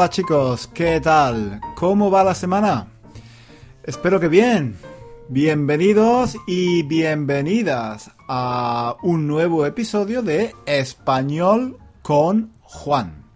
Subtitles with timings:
[0.00, 1.60] Hola chicos, ¿qué tal?
[1.74, 2.88] ¿Cómo va la semana?
[3.82, 4.78] Espero que bien.
[5.28, 13.26] Bienvenidos y bienvenidas a un nuevo episodio de Español con Juan.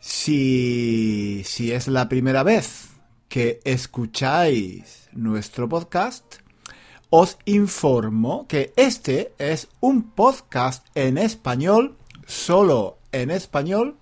[0.00, 2.88] Si, si es la primera vez
[3.28, 6.38] que escucháis nuestro podcast,
[7.08, 13.96] os informo que este es un podcast en español, solo en español,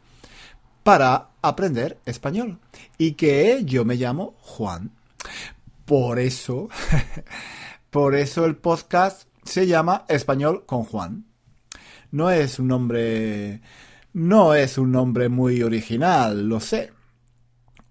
[0.82, 2.58] para aprender español.
[2.98, 4.90] Y que yo me llamo Juan.
[5.84, 6.68] Por eso,
[7.90, 11.26] por eso el podcast se llama Español con Juan.
[12.12, 13.60] No es un nombre,
[14.12, 16.92] no es un nombre muy original, lo sé.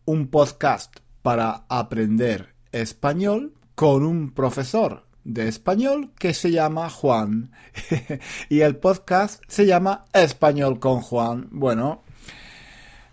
[0.05, 7.51] Un podcast para aprender español con un profesor de español que se llama Juan.
[8.49, 11.47] y el podcast se llama Español con Juan.
[11.51, 12.03] Bueno,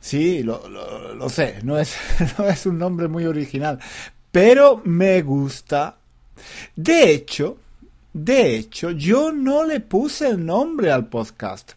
[0.06, 1.96] Sí, lo, lo, sé, no es,
[2.38, 3.80] no es un nombre muy original,
[4.30, 5.96] pero me gusta.
[6.76, 7.56] De hecho,
[8.12, 11.72] de hecho, yo no le puse el nombre al podcast.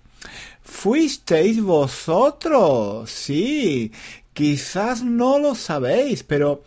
[0.62, 3.92] Fuisteis vosotros, sí.
[4.32, 6.62] Quizás no lo sabéis, pero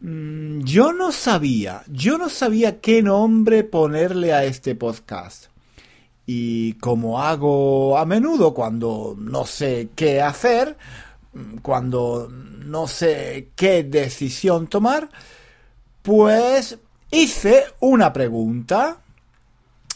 [0.00, 5.48] mm, yo no sabía, yo no sabía qué nombre ponerle a este podcast.
[6.30, 10.76] Y como hago a menudo cuando no sé qué hacer,
[11.62, 15.08] cuando no sé qué decisión tomar,
[16.02, 16.76] pues
[17.10, 18.98] hice una pregunta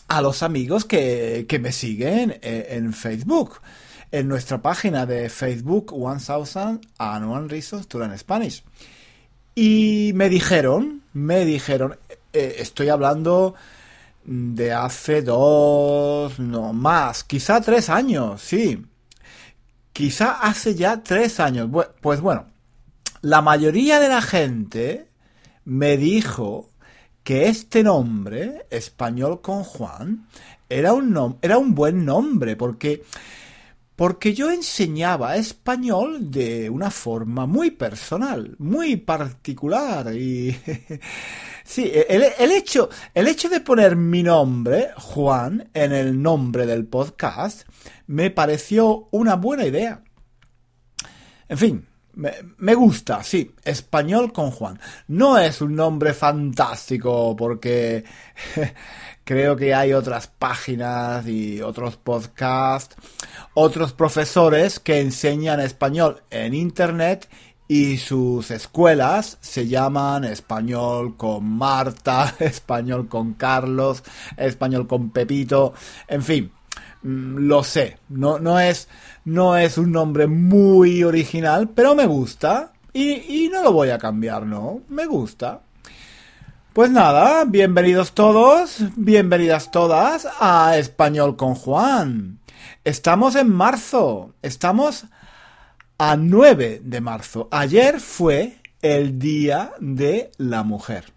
[0.08, 3.60] a los amigos que, me siguen en, Facebook.
[4.10, 8.64] En nuestra página de Facebook 1000 and One Reasons to Learn Spanish.
[9.54, 11.98] Y me dijeron, me dijeron,
[12.32, 13.54] eh, estoy hablando
[14.24, 18.84] de hace dos, no más, quizá tres años, sí.
[19.92, 21.68] Quizá hace ya tres años.
[22.00, 22.46] Pues bueno,
[23.20, 25.08] la mayoría de la gente
[25.64, 26.70] me dijo
[27.22, 30.26] que este nombre, español con Juan,
[30.68, 33.02] era un, era un buen nombre, porque
[33.96, 40.56] porque yo enseñaba español de una forma muy personal, muy particular y
[41.64, 47.62] sí, el, hecho, el hecho de poner mi nombre, Juan, en el nombre del podcast,
[48.06, 50.02] me pareció una buena idea.
[51.48, 54.78] En fin, me, me, gusta, sí, español con Juan.
[55.08, 58.04] No es un nombre fantástico porque
[59.24, 62.96] creo que hay otras páginas y otros podcasts,
[63.54, 67.28] otros profesores que enseñan español en Internet
[67.68, 74.02] y sus escuelas se llaman español con Marta, español con Carlos,
[74.36, 75.74] español con Pepito,
[76.08, 76.52] en fin,
[77.02, 78.88] mm, lo sé, no, no, es,
[79.24, 83.98] no es un nombre muy original, pero me gusta y, y no lo voy a
[83.98, 84.82] cambiar, ¿no?
[84.88, 85.62] Me gusta.
[86.72, 92.38] Pues nada, bienvenidos todos, bienvenidas todas a Español con Juan.
[92.82, 95.04] Estamos en marzo, estamos
[96.04, 97.46] a 9 de marzo.
[97.52, 101.12] Ayer fue el Día de la Mujer.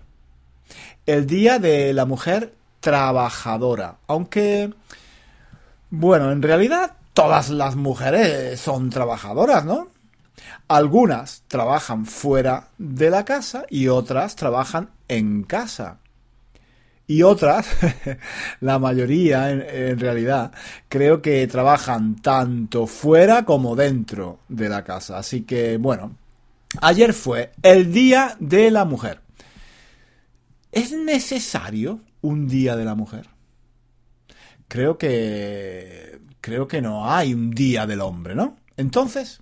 [1.08, 3.98] El Día de la Mujer Trabajadora.
[4.06, 4.72] Aunque,
[5.90, 9.88] bueno, en realidad todas las mujeres son trabajadoras, ¿no?
[10.68, 15.98] Algunas trabajan fuera de la casa y otras trabajan en casa.
[17.08, 17.68] Y otras,
[18.62, 20.52] la mayoría en, realidad,
[20.90, 25.18] creo que trabajan tanto fuera como dentro de la casa.
[25.18, 26.18] Así que, bueno,
[26.82, 29.22] ayer fue el Día de la Mujer.
[30.72, 33.28] ¿Es necesario un Día de la Mujer?
[34.68, 36.20] Creo que...
[36.42, 38.58] Creo que no hay un Día del Hombre, ¿no?
[38.78, 39.40] Entonces,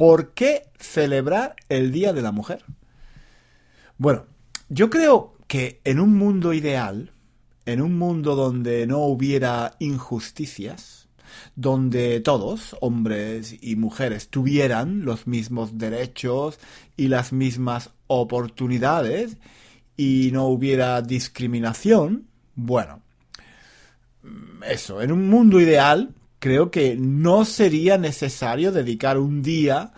[0.00, 2.64] ¿Por qué celebrar el Día de la Mujer?
[3.98, 4.24] Bueno,
[4.70, 7.10] yo creo que en un mundo ideal,
[7.66, 11.08] en un mundo donde no hubiera injusticias,
[11.56, 16.60] donde todos, hombres y mujeres, tuvieran los mismos derechos
[16.96, 19.38] y las mismas oportunidades
[19.96, 23.02] y no hubiera discriminación, bueno,
[24.68, 29.94] eso, en un mundo ideal creo que no sería necesario dedicar un día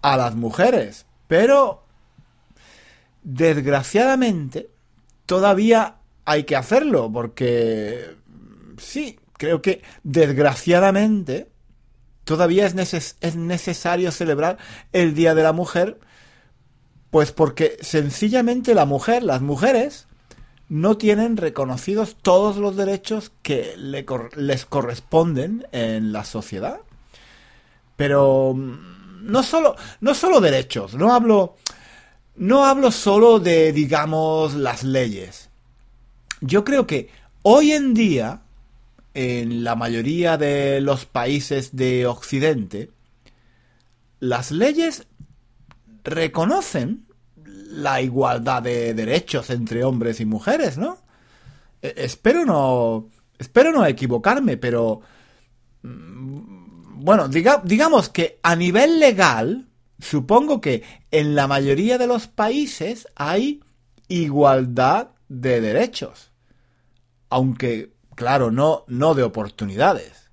[0.00, 1.04] a las mujeres.
[1.26, 1.84] Pero,
[3.22, 4.77] desgraciadamente,
[5.28, 8.16] todavía hay que hacerlo, porque
[8.78, 11.50] sí, creo que desgraciadamente
[12.24, 14.56] todavía es, es necesario celebrar
[14.92, 16.00] el Día de la Mujer,
[17.10, 20.06] pues porque sencillamente la mujer, las mujeres,
[20.70, 26.80] no tienen reconocidos todos los derechos que les corresponden en la sociedad.
[27.96, 31.56] Pero mm, no solo, no solo derechos, no hablo,
[32.38, 35.50] no hablo solo de, digamos, las leyes.
[36.40, 37.10] Yo creo que
[37.42, 38.42] hoy en día,
[39.14, 42.90] en la mayoría de los países de Occidente,
[44.20, 45.06] las leyes
[46.04, 50.98] reconocen la igualdad de derechos entre hombres y mujeres, ¿no?
[51.82, 53.08] E, espero no.
[53.38, 55.00] Espero no equivocarme, pero.
[55.82, 59.67] Mm, bueno, digamos que a nivel legal,
[59.98, 63.60] supongo que en la mayoría de los países hay
[64.08, 66.32] igualdad de derechos.
[67.30, 70.30] Aunque, claro, no, no de oportunidades.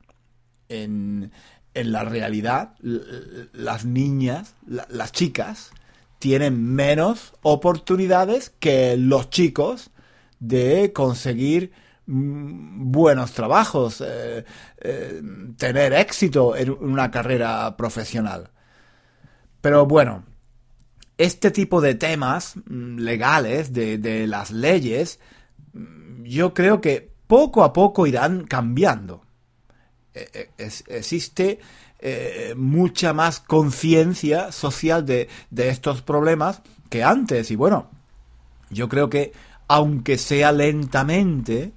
[0.69, 1.31] En,
[1.73, 5.71] en la realidad, las niñas, las chicas,
[6.19, 9.91] tienen menos oportunidades que los chicos
[10.39, 11.71] de conseguir
[12.05, 14.45] mm, buenos trabajos, eh,
[14.81, 15.21] eh,
[15.57, 18.51] tener éxito en una carrera profesional.
[19.65, 20.23] Pero bueno,
[21.17, 25.19] este tipo de temas mm, legales, de, las leyes,
[25.73, 29.23] mm, yo creo que poco a poco irán cambiando.
[30.13, 31.57] E, e, existe
[31.97, 37.49] eh, mucha más conciencia social de, de estos problemas que antes.
[37.49, 37.89] Y bueno,
[38.69, 39.33] yo creo que
[39.67, 41.73] aunque sea lentamente,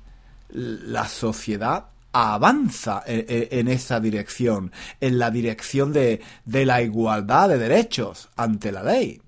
[0.51, 1.87] la sociedad
[2.19, 8.83] avanza en, esa dirección, en la dirección de, de, la igualdad de derechos ante la
[8.83, 9.23] ley.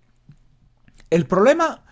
[1.08, 1.84] El problema,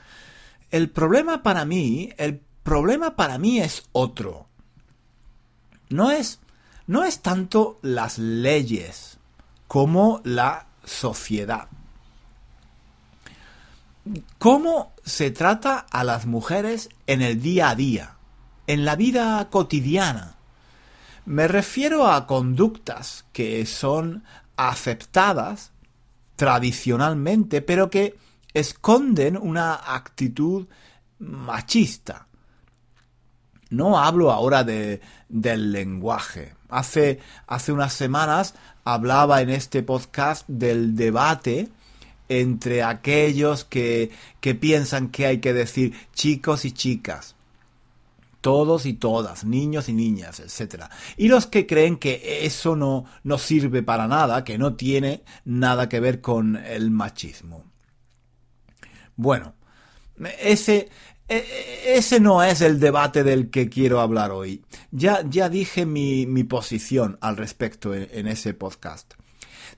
[0.70, 4.48] el problema para mí, el problema para mí es otro.
[5.88, 6.40] No es,
[6.88, 9.18] no es tanto las leyes
[9.68, 11.68] como la sociedad.
[14.38, 18.16] ¿Cómo se trata a las mujeres en el día a día,
[18.66, 20.38] en la vida cotidiana?
[21.28, 24.25] Me refiero a conductas que son
[24.56, 25.72] aceptadas
[26.36, 28.16] tradicionalmente, pero que
[28.54, 30.69] esconden una actitud
[31.19, 32.28] machista.
[33.69, 36.54] No hablo ahora de, del lenguaje.
[36.70, 38.54] Hace, hace unas semanas
[38.84, 41.69] hablaba en este podcast del debate
[42.30, 47.36] entre aquellos que, que piensan que hay que decir chicos y chicas,
[48.48, 50.84] todos y todas, niños y niñas, etc.
[51.18, 55.86] Y los que creen que eso no, no sirve para nada, que no tiene nada
[55.90, 57.64] que ver con el machismo.
[59.16, 59.54] Bueno,
[60.40, 60.88] ese,
[61.28, 61.44] e,
[61.88, 64.64] ese no es el debate del que quiero hablar hoy.
[64.90, 69.12] Ya, ya dije mi, mi posición al respecto en ese podcast.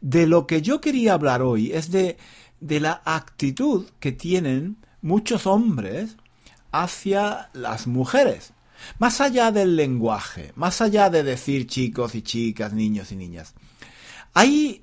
[0.01, 2.17] De lo que yo quería hablar hoy es de
[2.61, 6.17] de la actitud que tienen muchos hombres
[6.71, 8.53] hacia las mujeres.
[8.99, 13.55] Más allá del lenguaje, más allá de decir chicos y chicas, niños y niñas.
[14.35, 14.83] Hay,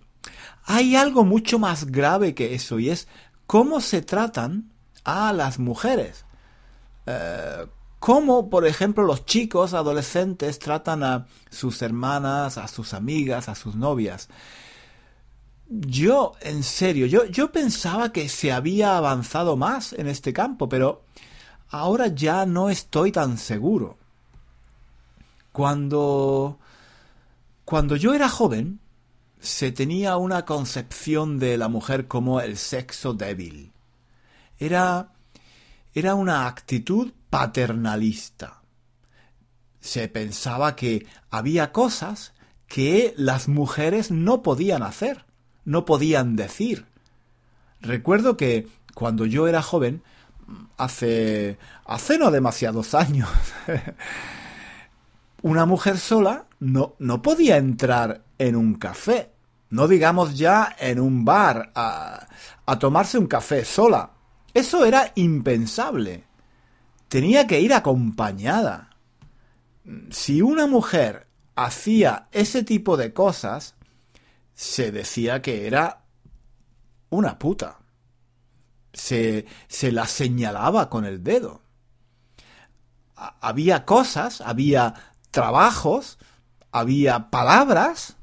[0.65, 3.07] hay algo mucho más grave que eso y es
[3.45, 4.71] cómo se tratan
[5.03, 6.25] a las mujeres.
[7.05, 7.65] Eh,
[7.99, 13.75] cómo, por ejemplo, los chicos adolescentes tratan a sus hermanas, a sus amigas, a sus
[13.75, 14.29] novias.
[15.69, 21.03] Yo, en serio, yo, yo pensaba que se había avanzado más en este campo, pero
[21.69, 23.96] ahora ya no estoy tan seguro.
[25.57, 26.59] Cuando...
[27.65, 28.79] Cuando yo era joven,
[29.39, 33.71] se tenía una concepción de la mujer como el sexo débil.
[34.59, 35.13] Era...
[35.95, 38.61] era una actitud paternalista.
[39.79, 42.33] Se pensaba que había cosas
[42.67, 45.25] que las mujeres no podían hacer
[45.65, 46.85] no podían decir.
[47.81, 50.03] Recuerdo que cuando yo era joven,
[50.77, 53.27] hace, hace no demasiados años,
[55.41, 59.31] una mujer sola no, no podía entrar en un café,
[59.69, 62.27] no digamos ya en un bar a,
[62.65, 64.11] a tomarse un café sola.
[64.53, 66.23] Eso era impensable.
[67.07, 68.89] Tenía que ir acompañada.
[70.09, 73.75] Si una mujer hacía ese tipo de cosas,
[74.53, 76.03] se decía que era
[77.09, 77.79] una puta.
[78.93, 81.61] Se, se la señalaba con el dedo.
[83.15, 84.93] Había cosas, había
[85.37, 86.17] trabajos,
[86.71, 88.15] había palabras,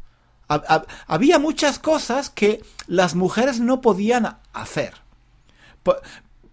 [1.07, 4.95] había muchas cosas que las mujeres no podían hacer.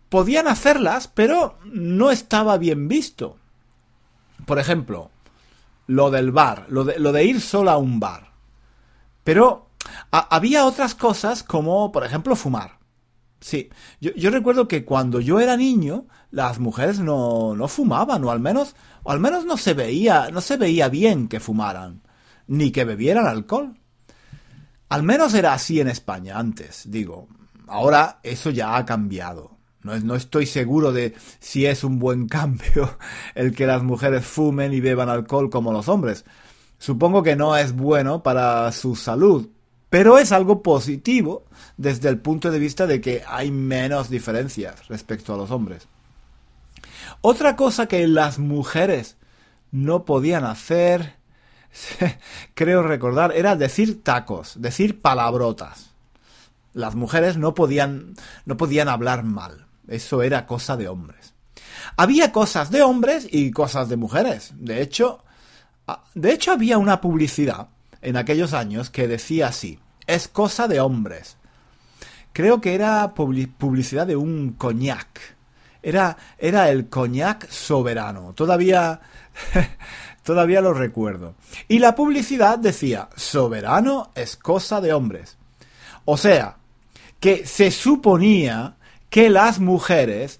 [0.10, 3.38] podían hacerlas, pero no estaba bien visto.
[4.46, 5.10] Por ejemplo,
[5.88, 8.32] lo del bar, lo de, ir sola a un bar.
[9.24, 9.66] Pero
[10.12, 12.78] había otras cosas como, por ejemplo, fumar.
[13.42, 13.70] Sí,
[14.00, 18.76] yo, recuerdo que cuando yo era niño, las mujeres no, no fumaban, o al menos,
[19.02, 22.04] o al menos no se veía, no se veía bien que fumaran,
[22.46, 23.80] ni que bebieran alcohol.
[24.90, 27.30] Al menos era así en España antes, digo.
[27.68, 29.58] Ahora eso ya ha cambiado.
[29.82, 33.00] No, no, estoy seguro de si es un buen cambio
[33.34, 36.26] el que las mujeres fumen y beban alcohol como los hombres.
[36.78, 39.50] Supongo que no es bueno para su salud,
[39.92, 41.44] pero es algo positivo
[41.76, 45.90] desde el punto de vista de que hay menos diferencias respecto a los hombres.
[47.20, 49.18] Otra cosa que las mujeres
[49.70, 51.18] no podían hacer,
[52.54, 55.92] creo recordar, era decir tacos, decir palabrotas.
[56.72, 58.14] Las mujeres no podían,
[58.46, 59.68] no podían hablar mal.
[59.90, 61.34] Eso era cosa de hombres.
[61.98, 64.54] Había cosas de hombres y cosas de mujeres.
[64.56, 65.26] De hecho,
[66.16, 67.68] de hecho había una publicidad
[68.02, 71.38] en aquellos años que decía así, es cosa de hombres.
[72.34, 75.36] Creo que era publicidad de un coñac.
[75.84, 78.34] Era, era el coñac soberano.
[78.34, 79.02] Todavía,
[80.24, 81.36] todavía lo recuerdo.
[81.68, 85.38] Y la publicidad decía, soberano es cosa de hombres.
[86.06, 86.58] O sea,
[87.20, 88.76] que se suponía
[89.10, 90.40] que las mujeres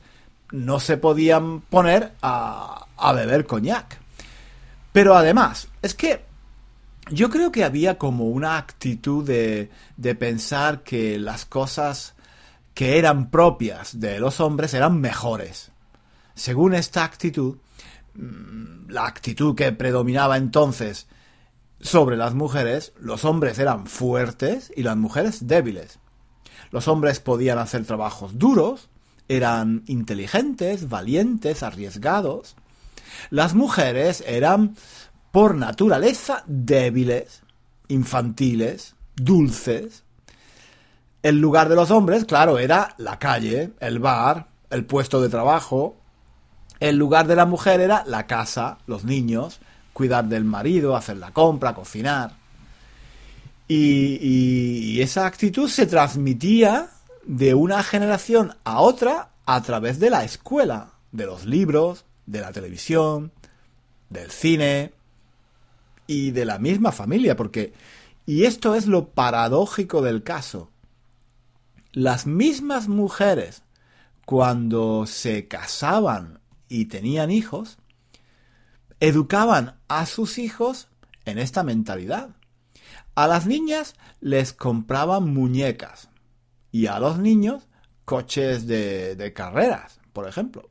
[0.52, 4.00] no se podían poner a, a beber coñac.
[4.92, 6.31] Pero además, es que
[7.10, 12.14] yo creo que había como una actitud de, de pensar que las cosas
[12.74, 15.72] que eran propias de los hombres eran mejores.
[16.36, 17.58] Según esta actitud,
[18.14, 21.08] mm, la actitud que predominaba entonces
[21.82, 26.00] sobre las mujeres, los hombres eran fuertes y las mujeres débiles.
[26.70, 28.90] Los hombres podían hacer trabajos duros,
[29.28, 32.56] eran inteligentes, valientes, arriesgados.
[33.30, 34.76] Las mujeres eran
[35.32, 37.42] por naturaleza débiles,
[37.88, 40.04] infantiles, dulces.
[41.24, 45.96] El lugar de los hombres, claro, era la calle, el bar, el puesto de trabajo.
[46.80, 49.60] El lugar de la mujer era la casa, los niños,
[49.94, 52.34] cuidar del marido, hacer la compra, cocinar.
[53.68, 56.90] Y, esa actitud se transmitía
[57.24, 62.52] de una generación a otra a través de la escuela, de los libros, de la
[62.52, 63.32] televisión,
[64.10, 64.92] del cine,
[66.08, 67.74] y de la misma familia, porque...
[68.26, 70.72] Y esto es lo paradójico del caso.
[71.92, 73.64] Las mismas mujeres,
[74.26, 76.40] cuando se casaban
[76.70, 77.80] y tenían hijos,
[79.00, 80.88] educaban a sus hijos
[81.26, 82.30] en esta mentalidad.
[83.16, 86.10] A las niñas les compraban muñecas
[86.72, 87.68] y a los niños
[88.06, 90.70] coches de, de carreras, por ejemplo.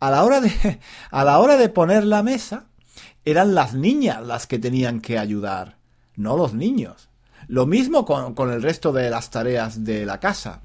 [0.00, 2.67] A la hora de, a la hora de poner la mesa,
[3.30, 5.76] eran las niñas las que tenían que ayudar,
[6.16, 7.10] no los niños.
[7.46, 10.62] Lo mismo con, el resto de las tareas de la casa.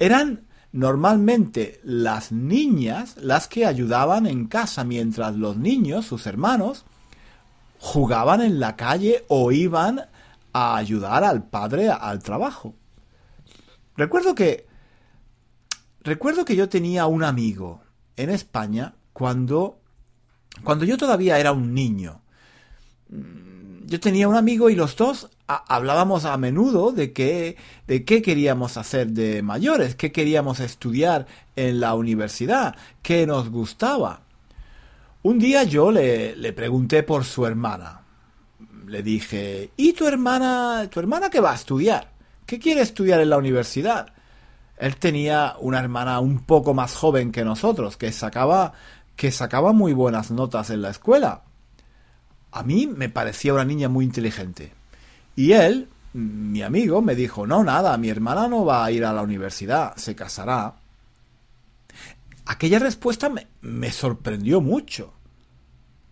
[0.00, 6.84] Eran normalmente las niñas las que ayudaban en casa mientras los niños, sus hermanos,
[7.78, 10.08] jugaban en la calle o iban
[10.52, 12.74] a ayudar al padre al trabajo.
[13.96, 14.66] Recuerdo que
[16.00, 17.82] recuerdo que yo tenía un amigo
[18.16, 19.79] en España cuando
[20.64, 22.20] cuando yo todavía era un niño,
[23.10, 27.56] yo tenía un amigo y los dos hablábamos a menudo de qué,
[27.88, 31.26] de qué queríamos hacer de mayores, qué queríamos estudiar
[31.56, 34.20] en la universidad, qué nos gustaba.
[35.22, 38.02] Un día yo le, le pregunté por su hermana.
[38.86, 42.12] Le dije, ¿y tu hermana, tu hermana qué va a estudiar?
[42.46, 44.12] ¿Qué quiere estudiar en la universidad?
[44.76, 48.72] Él tenía una hermana un poco más joven que nosotros, que sacaba
[49.16, 51.42] que sacaba muy buenas notas en la escuela.
[52.52, 54.72] A mí me parecía una niña muy inteligente.
[55.36, 59.12] Y él, mi amigo, me dijo, no, nada, mi hermana no va a ir a
[59.12, 60.76] la universidad, se casará.
[62.46, 65.12] Aquella respuesta me, me sorprendió mucho.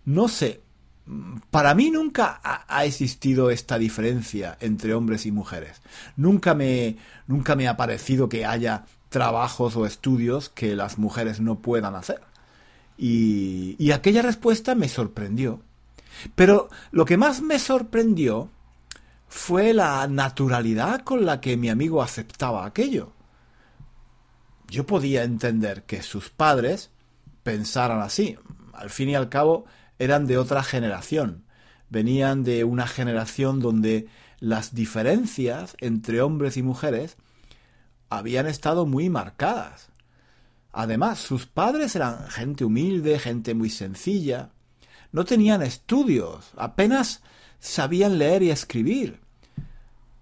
[0.04, 0.62] No sé,
[1.50, 5.80] para mí nunca ha, existido esta diferencia entre hombres y mujeres.
[6.16, 11.60] Nunca me, nunca me ha parecido que haya trabajos o estudios que las mujeres no
[11.60, 12.20] puedan hacer.
[12.98, 15.62] Y, aquella respuesta me sorprendió.
[16.34, 18.50] Pero lo que más me sorprendió
[19.28, 23.12] fue la naturalidad con la que mi amigo aceptaba aquello.
[24.66, 26.90] Yo podía entender que sus padres
[27.44, 28.36] pensaran así.
[28.72, 29.64] Al fin y al cabo
[29.98, 31.44] eran de otra generación.
[31.88, 34.08] Venían de una generación donde
[34.40, 37.16] las diferencias entre hombres y mujeres
[38.10, 39.90] habían estado muy marcadas.
[40.72, 44.50] Además, sus padres eran gente humilde, gente muy sencilla.
[45.12, 47.22] No tenían estudios, apenas
[47.58, 49.20] sabían leer y escribir.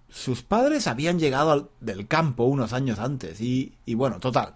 [0.09, 4.55] Sus padres habían llegado del campo unos años antes y, bueno, total,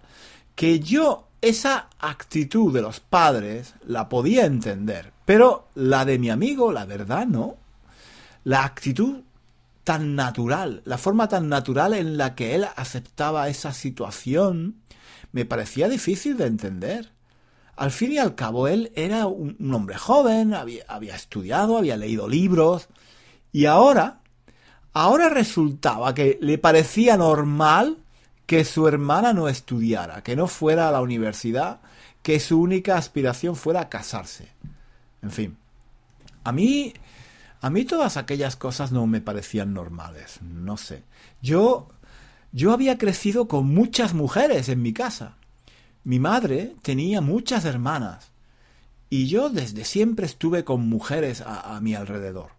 [0.54, 6.72] que yo esa actitud de los padres la podía entender, pero la de mi amigo,
[6.72, 7.56] la verdad, no.
[8.44, 9.20] La actitud
[9.84, 14.76] tan natural, la forma tan natural en la que él aceptaba esa situación,
[15.32, 17.10] me parecía difícil de entender.
[17.76, 22.28] Al fin y al cabo, él era un, hombre joven, había, había estudiado, había leído
[22.28, 22.88] libros,
[23.50, 24.20] y ahora,
[24.92, 27.98] ahora resultaba que le parecía normal
[28.46, 31.80] que su hermana no estudiara, que no fuera a la universidad,
[32.22, 34.48] que su única aspiración fuera casarse.
[35.22, 35.56] En fin,
[36.44, 36.92] a mí
[37.62, 41.04] a mí todas aquellas cosas no me parecían normales, no sé.
[41.42, 41.88] Yo
[42.52, 45.36] yo había crecido con muchas mujeres en mi casa.
[46.04, 48.30] Mi madre tenía muchas hermanas
[49.08, 52.50] y yo desde siempre estuve con mujeres a, mi alrededor.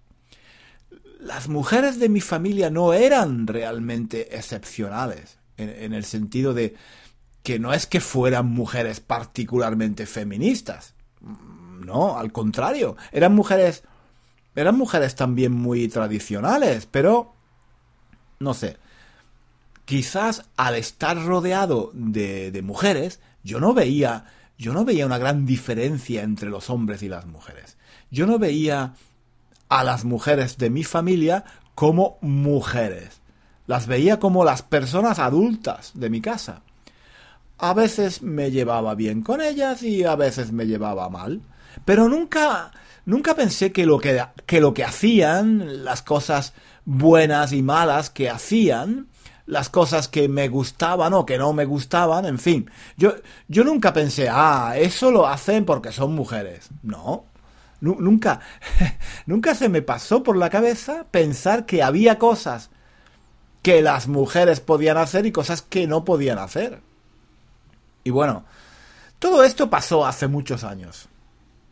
[1.19, 6.75] Las mujeres de mi familia no eran realmente excepcionales, en el sentido de
[7.43, 10.93] que no es que fueran mujeres particularmente feministas.
[11.85, 13.83] No, al contrario, eran mujeres
[14.55, 17.33] eran mujeres también muy tradicionales, pero
[18.39, 18.77] no sé.
[19.85, 24.25] Quizás al estar rodeado de, mujeres, yo no veía,
[24.57, 27.77] yo no veía una gran diferencia entre los hombres y las mujeres.
[28.09, 28.93] Yo no veía
[29.67, 31.43] a las mujeres de mi familia
[31.75, 33.19] como mujeres.
[33.67, 36.61] Las veía como las personas adultas de mi casa.
[37.57, 41.41] A veces me llevaba bien con ellas y a veces me llevaba mal.
[41.85, 42.71] Pero nunca,
[43.05, 46.53] nunca pensé que lo que, que lo que hacían, las cosas
[46.85, 49.07] buenas y malas que hacían,
[49.45, 52.69] las cosas que me gustaban o que no me gustaban, en fin.
[52.97, 53.13] Yo,
[53.47, 56.69] yo nunca pensé, ah, eso lo hacen porque son mujeres.
[56.81, 57.25] No.
[57.81, 58.39] Nunca,
[59.25, 62.69] nunca se me pasó por la cabeza pensar que había cosas
[63.61, 66.81] que las mujeres podían hacer y cosas que no podían hacer.
[68.05, 68.45] Y bueno,
[69.19, 71.09] todo esto pasó hace muchos años.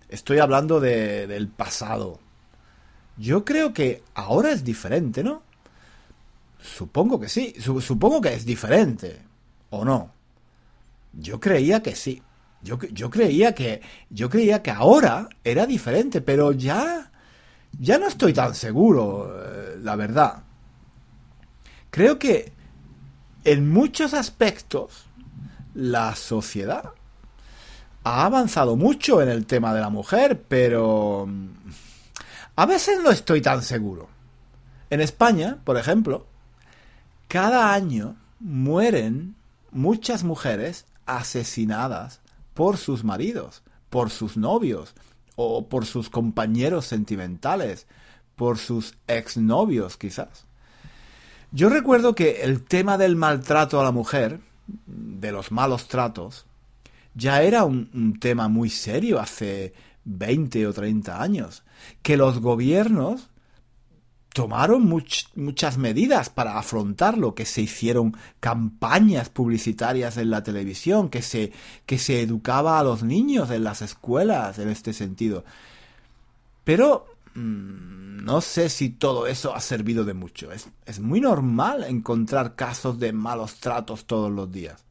[0.09, 2.19] Estoy hablando de, del pasado.
[3.15, 5.43] Yo creo que ahora es diferente, ¿no?
[6.61, 7.55] Supongo que sí.
[7.59, 9.21] supongo que es diferente.
[9.71, 10.13] ¿O no?
[11.13, 12.21] Yo creía que sí.
[12.61, 13.81] Yo, yo, creía que.
[14.09, 17.11] Yo creía que ahora era diferente, pero ya.
[17.79, 20.43] Ya no estoy tan seguro, eh, la verdad.
[21.89, 22.51] Creo que
[23.43, 25.05] en muchos aspectos
[25.73, 26.91] la sociedad
[28.03, 31.49] ha avanzado mucho en el tema de la mujer, pero mm,
[32.57, 34.09] a veces no estoy tan seguro.
[34.89, 36.27] En España, por ejemplo,
[37.31, 39.35] cada año mueren
[39.71, 42.19] muchas mujeres asesinadas
[42.53, 44.95] por sus maridos, por sus novios
[45.37, 47.87] o por sus compañeros sentimentales,
[48.35, 50.45] por sus exnovios quizás.
[51.53, 54.41] Yo recuerdo que el tema del maltrato a la mujer,
[54.85, 56.45] de los malos tratos,
[57.15, 61.63] ya era un, tema muy serio hace 20 o 30 años,
[62.01, 63.30] que los gobiernos
[64.33, 64.87] tomaron
[65.35, 71.51] muchas medidas para afrontarlo, que se hicieron campañas publicitarias en la televisión, que se,
[71.85, 75.43] que se educaba a los niños en las escuelas en este sentido.
[76.63, 80.51] Pero mm, no sé si todo eso ha servido de mucho.
[80.51, 84.85] Es, es muy normal encontrar casos de malos tratos todos los días.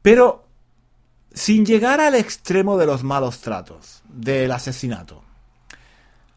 [0.00, 0.44] Pero
[1.34, 5.23] sin llegar al extremo de los malos tratos, del asesinato.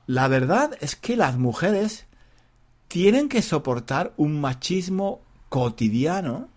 [0.08, 2.06] La verdad es que las mujeres
[2.88, 6.50] tienen que soportar un machismo cotidiano,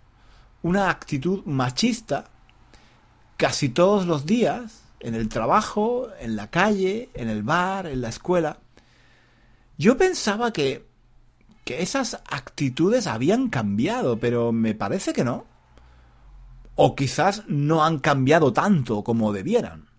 [0.62, 2.30] una actitud machista,
[3.36, 8.08] casi todos los días, en el trabajo, en la calle, en el bar, en la
[8.08, 8.58] escuela.
[9.76, 10.86] Yo pensaba que,
[11.64, 15.50] que esas actitudes habían cambiado, pero me parece que no
[16.82, 19.89] o quizás no han cambiado tanto como debieran.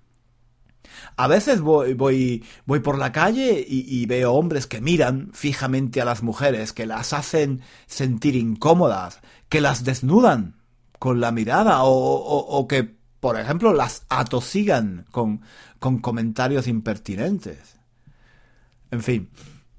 [1.15, 6.06] A veces voy, voy, voy por la calle y, veo hombres que miran fijamente a
[6.06, 10.56] las mujeres, que las hacen sentir incómodas, que las desnudan
[11.00, 15.41] con la mirada o, o, que, por ejemplo, las atosigan con,
[15.80, 17.80] con comentarios impertinentes.
[18.91, 19.30] En fin,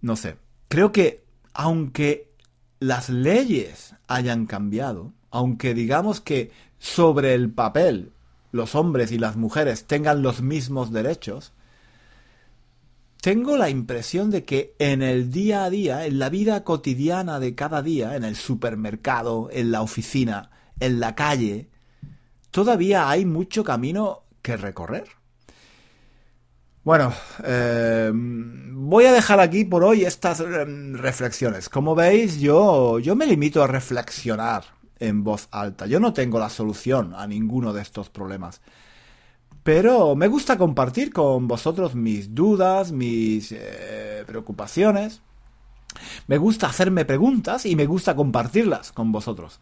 [0.00, 0.36] no sé.
[0.68, 2.32] Creo que aunque
[2.80, 8.12] las leyes hayan cambiado, aunque digamos que sobre el papel
[8.52, 11.52] los hombres y las mujeres tengan los mismos derechos,
[13.20, 17.54] tengo la impresión de que en el día a día, en la vida cotidiana de
[17.54, 21.68] cada día, en el supermercado, en la oficina, en la calle,
[22.50, 25.04] todavía hay mucho camino que recorrer.
[26.82, 31.68] Bueno, eh, voy a dejar aquí por hoy estas eh, reflexiones.
[31.68, 34.64] Como veis, yo, yo me limito a reflexionar
[35.02, 35.86] en voz alta.
[35.86, 38.60] Yo no tengo la solución a ninguno de estos problemas.
[39.62, 45.22] Pero me gusta compartir con vosotros mis dudas, mis eh, preocupaciones.
[46.26, 49.60] Me gusta hacerme preguntas y me gusta compartirlas con vosotros.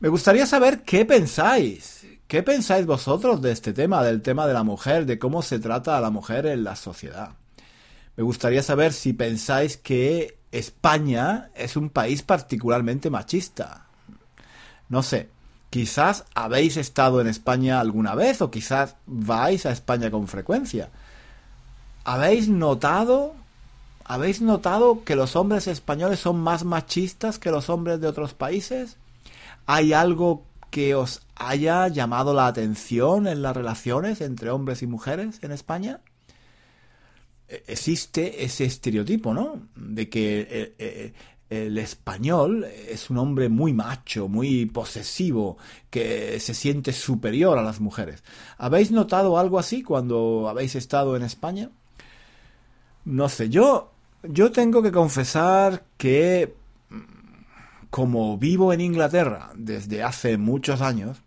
[0.00, 2.06] Me gustaría saber qué pensáis.
[2.28, 5.96] ¿Qué pensáis vosotros de este tema, del tema de la mujer, de cómo se trata
[5.96, 7.30] a la mujer en la sociedad?
[8.16, 13.87] Me gustaría saber si pensáis que España es un país particularmente machista.
[14.88, 15.28] No sé,
[15.70, 20.90] quizás habéis estado en España alguna vez o quizás vais a España con frecuencia.
[22.04, 23.34] ¿Habéis notado
[24.08, 28.96] ¿Habéis notado que los hombres españoles son más machistas que los hombres de otros países?
[29.66, 35.40] ¿Hay algo que os haya llamado la atención en las relaciones entre hombres y mujeres
[35.42, 36.00] en España?
[37.48, 39.60] E, existe ese estereotipo, ¿no?
[39.76, 41.12] De que eh, eh,
[41.50, 45.58] el, español es un hombre muy macho, muy posesivo,
[45.90, 48.22] que se siente superior a las mujeres.
[48.58, 51.70] ¿Habéis notado algo así cuando habéis estado en España?
[53.04, 56.54] No sé, yo yo tengo que confesar que
[57.90, 61.22] como vivo en Inglaterra desde hace muchos años,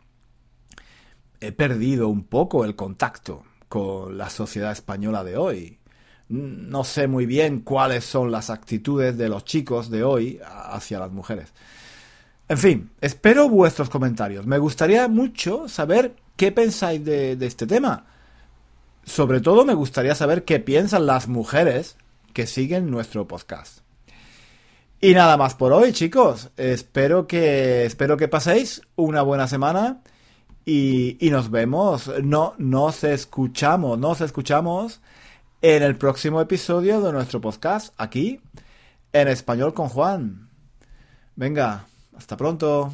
[1.39, 5.79] he perdido un poco el contacto con la sociedad española de hoy.
[6.31, 11.11] No sé muy bien cuáles son las actitudes de los chicos de hoy hacia las
[11.11, 11.51] mujeres.
[12.47, 14.45] En fin, espero vuestros comentarios.
[14.45, 18.05] Me gustaría mucho saber qué pensáis de, este tema.
[19.03, 21.97] Sobre todo me gustaría saber qué piensan las mujeres
[22.31, 23.79] que siguen nuestro podcast.
[25.01, 26.49] Y nada más por hoy, chicos.
[26.55, 29.99] Espero que, espero que paséis una buena semana
[30.63, 32.09] y, y nos vemos.
[32.23, 35.01] No, nos escuchamos, nos escuchamos
[35.61, 38.41] en el próximo episodio de nuestro podcast aquí
[39.13, 40.49] en español con Juan.
[41.35, 41.85] Venga,
[42.17, 42.91] hasta pronto.